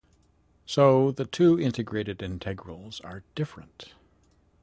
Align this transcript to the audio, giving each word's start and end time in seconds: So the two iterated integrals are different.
So 0.65 1.11
the 1.11 1.25
two 1.27 1.59
iterated 1.59 2.23
integrals 2.23 3.01
are 3.01 3.21
different. 3.35 3.93